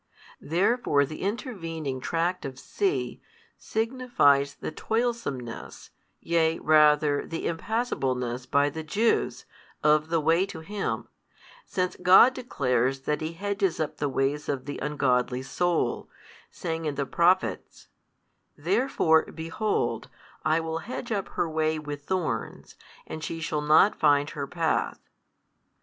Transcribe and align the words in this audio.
Therefore 0.41 1.05
the 1.05 1.21
intervening 1.21 1.99
tract 2.01 2.43
of 2.43 2.57
sea 2.57 3.21
signifies 3.55 4.55
the 4.55 4.71
toilsomeness 4.71 5.91
yea 6.19 6.57
rather 6.57 7.23
the 7.27 7.45
impassableness 7.45 8.47
by 8.49 8.71
the 8.71 8.81
Jews, 8.81 9.45
of 9.83 10.09
the 10.09 10.19
way 10.19 10.47
to 10.47 10.61
Him, 10.61 11.07
since 11.67 11.97
God 11.97 12.33
declares 12.33 13.01
that 13.01 13.21
He 13.21 13.33
hedges 13.33 13.79
up 13.79 13.97
the 13.97 14.09
ways 14.09 14.49
of 14.49 14.65
the 14.65 14.79
ungodly 14.79 15.43
soul, 15.43 16.09
saying 16.49 16.85
in 16.85 16.95
the 16.95 17.05
Prophets, 17.05 17.87
Therefore, 18.57 19.25
behold, 19.27 20.09
I 20.43 20.59
will 20.61 20.79
hedge 20.79 21.11
up 21.11 21.27
her 21.37 21.47
way 21.47 21.77
with 21.77 22.05
thorns, 22.05 22.75
and 23.05 23.23
she 23.23 23.39
shall 23.39 23.61
not 23.61 23.99
find 23.99 24.31
her 24.31 24.47
path. 24.47 24.97